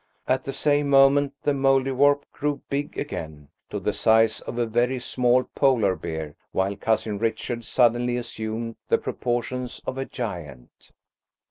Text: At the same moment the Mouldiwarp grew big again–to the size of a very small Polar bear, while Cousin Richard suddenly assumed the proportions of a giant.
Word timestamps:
At 0.27 0.45
the 0.45 0.51
same 0.51 0.89
moment 0.89 1.33
the 1.43 1.51
Mouldiwarp 1.51 2.23
grew 2.33 2.63
big 2.71 2.97
again–to 2.97 3.79
the 3.79 3.93
size 3.93 4.41
of 4.41 4.57
a 4.57 4.65
very 4.65 4.99
small 4.99 5.43
Polar 5.53 5.95
bear, 5.95 6.33
while 6.53 6.75
Cousin 6.75 7.19
Richard 7.19 7.63
suddenly 7.63 8.17
assumed 8.17 8.77
the 8.89 8.97
proportions 8.97 9.79
of 9.85 9.99
a 9.99 10.05
giant. 10.05 10.89